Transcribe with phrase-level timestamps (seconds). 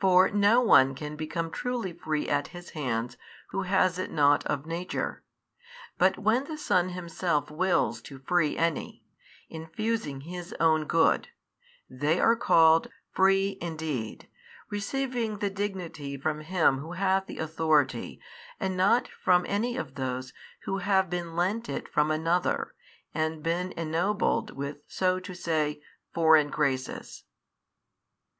[0.00, 3.16] For no one can become truly free at his hands
[3.50, 5.22] who has it not of nature.
[5.98, 9.04] But when the Son Himself wills to free any,
[9.48, 11.28] infusing His own Good,
[11.88, 14.28] they are called free indeed,
[14.68, 18.20] receiving the Dignity from Him who hath the Authority
[18.58, 20.32] and not from any of those
[20.64, 22.74] who have been lent it from Another
[23.14, 25.80] and been ennobled with so to say
[26.12, 27.22] foreign graces.